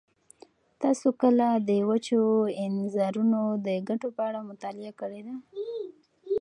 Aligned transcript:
تاسو 0.81 1.07
کله 1.21 1.47
د 1.67 1.69
وچو 1.89 2.21
انځرونو 2.63 3.41
د 3.65 3.67
ګټو 3.89 4.07
په 4.15 4.21
اړه 4.29 4.39
مطالعه 4.49 4.91
کړې 4.99 5.21
ده؟ 5.27 5.35